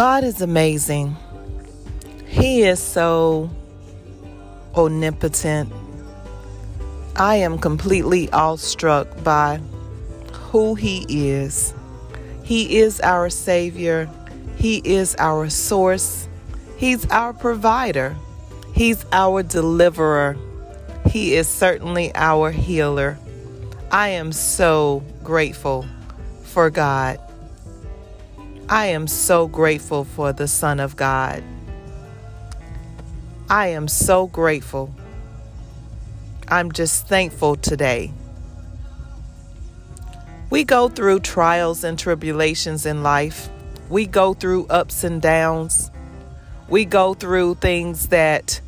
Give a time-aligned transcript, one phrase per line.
[0.00, 1.14] God is amazing.
[2.24, 3.50] He is so
[4.74, 5.70] omnipotent.
[7.16, 9.60] I am completely awestruck by
[10.32, 11.74] who He is.
[12.42, 14.08] He is our Savior,
[14.56, 16.26] He is our source,
[16.78, 18.16] He's our provider,
[18.72, 20.34] He's our deliverer,
[21.10, 23.18] He is certainly our healer.
[23.92, 25.84] I am so grateful
[26.42, 27.20] for God.
[28.72, 31.42] I am so grateful for the Son of God.
[33.48, 34.94] I am so grateful.
[36.46, 38.12] I'm just thankful today.
[40.50, 43.48] We go through trials and tribulations in life.
[43.88, 45.90] We go through ups and downs.
[46.68, 48.60] We go through things that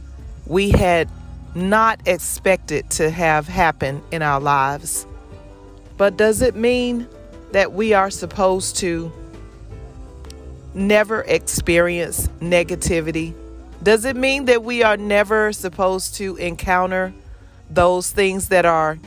[0.47, 1.09] we had
[1.55, 5.07] not expected to have happen in our lives.
[5.97, 7.07] But does it mean
[7.53, 9.13] that we are supposed to
[10.75, 13.35] never experience negativity?
[13.83, 17.13] Does it mean that we are never supposed to encounter
[17.69, 18.99] those things that are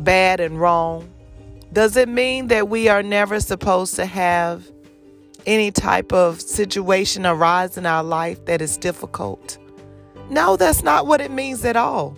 [0.00, 1.08] bad and wrong?
[1.72, 4.66] Does it mean that we are never supposed to have
[5.46, 9.58] any type of situation arise in our life that is difficult?
[10.30, 12.16] No, that's not what it means at all.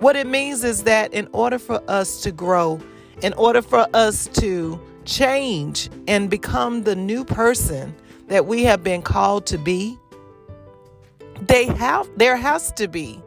[0.00, 2.80] What it means is that in order for us to grow,
[3.22, 7.94] in order for us to change and become the new person
[8.28, 9.98] that we have been called to be,
[11.42, 13.20] they have there has to be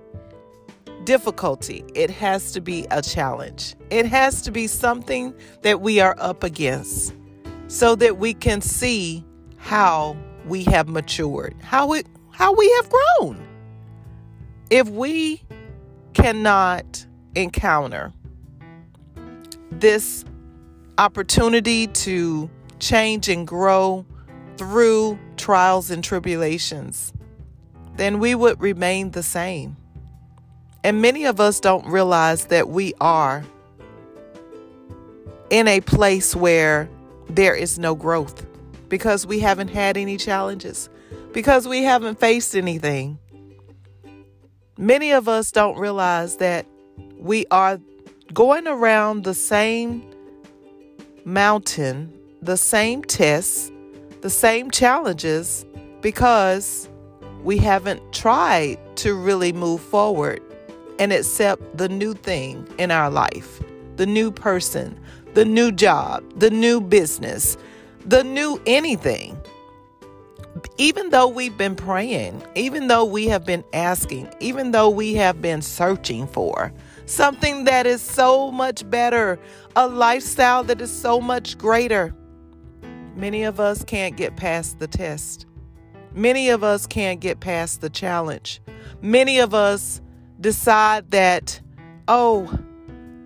[1.03, 1.85] difficulty.
[1.95, 3.75] It has to be a challenge.
[3.89, 7.13] It has to be something that we are up against
[7.67, 9.23] so that we can see
[9.57, 10.17] how
[10.47, 13.47] we have matured, how we how we have grown.
[14.69, 15.41] If we
[16.13, 17.05] cannot
[17.35, 18.11] encounter
[19.71, 20.25] this
[20.97, 24.05] opportunity to change and grow
[24.57, 27.13] through trials and tribulations,
[27.95, 29.77] then we would remain the same.
[30.83, 33.43] And many of us don't realize that we are
[35.49, 36.89] in a place where
[37.29, 38.45] there is no growth
[38.89, 40.89] because we haven't had any challenges,
[41.33, 43.19] because we haven't faced anything.
[44.77, 46.65] Many of us don't realize that
[47.17, 47.79] we are
[48.33, 50.03] going around the same
[51.27, 52.09] mountain,
[52.41, 53.69] the same tests,
[54.21, 55.65] the same challenges
[55.99, 56.87] because
[57.43, 60.41] we haven't tried to really move forward
[60.99, 63.61] and accept the new thing in our life
[63.97, 64.97] the new person,
[65.33, 67.57] the new job, the new business,
[68.05, 69.35] the new anything.
[70.79, 75.41] Even though we've been praying, even though we have been asking, even though we have
[75.41, 76.71] been searching for,
[77.07, 79.39] something that is so much better,
[79.75, 82.13] a lifestyle that is so much greater.
[83.15, 85.47] Many of us can't get past the test.
[86.13, 88.61] Many of us can't get past the challenge.
[89.01, 89.99] Many of us
[90.39, 91.59] decide that,
[92.07, 92.59] oh,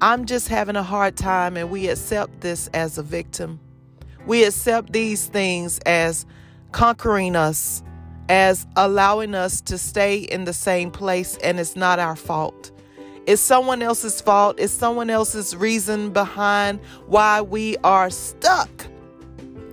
[0.01, 3.59] I'm just having a hard time, and we accept this as a victim.
[4.25, 6.25] We accept these things as
[6.72, 7.84] conquering us,
[8.30, 12.72] as allowing us to stay in the same place, and it's not our fault.
[13.28, 14.59] It's someone else's fault.
[14.59, 18.70] It's someone else's reason behind why we are stuck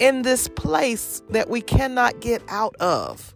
[0.00, 3.34] in this place that we cannot get out of.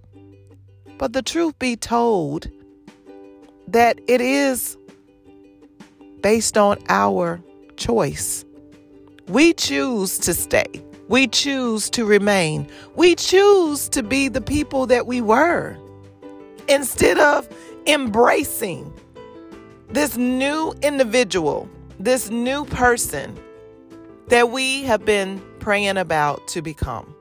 [0.99, 2.51] But the truth be told,
[3.69, 4.77] that it is
[6.21, 7.43] based on our
[7.77, 8.45] choice.
[9.29, 10.67] We choose to stay.
[11.13, 12.67] We choose to remain.
[12.95, 15.77] We choose to be the people that we were
[16.69, 17.47] instead of
[17.87, 18.91] embracing
[19.91, 21.69] this new individual,
[22.01, 23.39] this new person
[24.29, 27.15] that we have been praying about to become.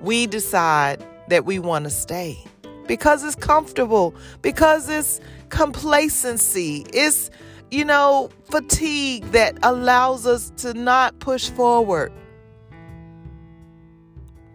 [0.00, 2.44] We decide that we want to stay
[2.88, 7.30] because it's comfortable, because it's complacency, it's,
[7.70, 12.10] you know, fatigue that allows us to not push forward.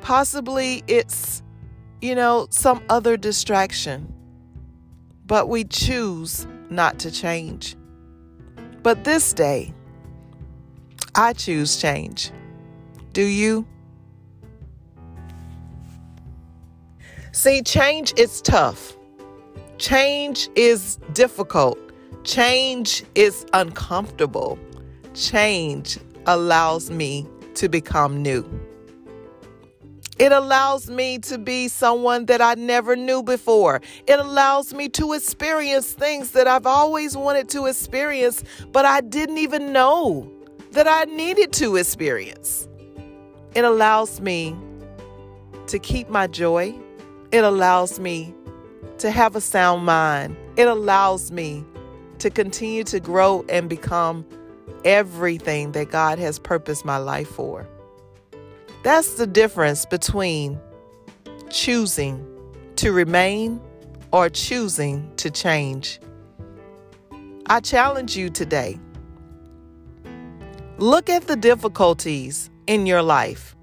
[0.06, 1.42] Possibly it's,
[2.00, 4.14] you know, some other distraction,
[5.26, 7.76] but we choose not to change.
[8.84, 9.74] But this day,
[11.16, 12.32] I choose change.
[13.14, 13.66] Do you?
[17.32, 18.96] See, change is tough.
[19.80, 21.80] Change is difficult.
[22.24, 24.60] Change is uncomfortable.
[25.16, 25.98] Change
[26.28, 27.26] allows me
[27.56, 28.48] to become new.
[30.18, 33.82] It allows me to be someone that I never knew before.
[34.08, 39.40] It allows me to experience things that I've always wanted to experience, but I didn't
[39.40, 40.32] even know
[40.72, 42.68] that I needed to experience.
[43.56, 44.56] It allows me
[45.68, 46.76] to keep my joy.
[47.32, 48.34] It allows me
[49.00, 50.38] to have a sound mind.
[50.56, 51.66] It allows me
[52.20, 54.26] to continue to grow and become
[54.86, 57.68] everything that God has purposed my life for.
[58.86, 60.60] That's the difference between
[61.50, 62.24] choosing
[62.76, 63.60] to remain
[64.14, 66.00] or choosing to change.
[67.48, 68.78] I challenge you today.
[70.78, 73.56] Look at the difficulties in your life,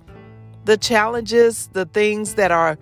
[0.65, 2.77] the challenges, the things that are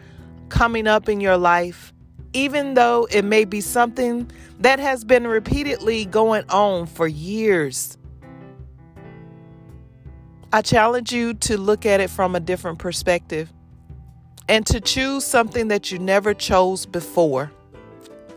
[0.49, 1.93] coming up in your life,
[2.33, 7.99] even though it may be something that has been repeatedly going on for years.
[10.52, 13.52] I challenge you to look at it from a different perspective
[14.49, 17.52] and to choose something that you never chose before,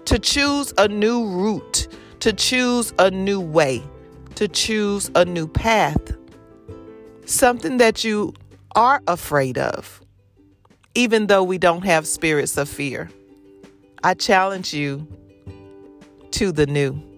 [0.06, 1.88] to choose a new route,
[2.20, 3.82] to choose a new way,
[4.36, 6.16] to choose a new path,
[7.26, 8.34] something that you
[8.76, 10.00] are afraid of,
[10.94, 13.10] even though we don't have spirits of fear.
[14.04, 15.08] I challenge you
[16.32, 17.13] to the new.